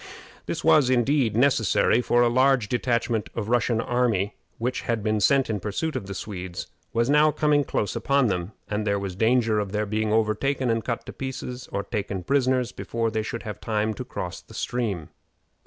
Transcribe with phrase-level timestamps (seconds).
[0.47, 5.19] This was, indeed, necessary, for a large detachment of the Russian army which had been
[5.19, 9.15] sent in pursuit of the Swedes was now coming close upon them, and there was
[9.15, 13.43] danger of their being overtaken and cut to pieces or taken prisoners before they should
[13.43, 15.09] have time to cross the stream.